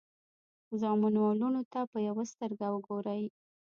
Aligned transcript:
زامنو 0.79 1.19
او 1.27 1.33
لوڼو 1.41 1.61
ته 1.71 1.79
په 1.91 1.97
یوه 2.07 2.23
سترګه 2.31 2.65
وګورئ. 2.69 3.23